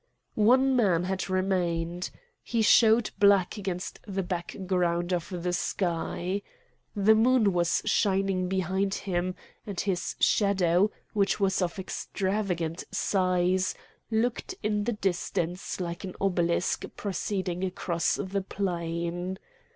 [0.33, 2.09] One man had remained.
[2.41, 6.41] He showed black against the background of the sky.
[6.95, 9.35] The moon was shining behind him,
[9.67, 13.75] and his shadow, which was of extravagant size,
[14.09, 19.37] looked in the distance like an obelisk proceeding across the plain.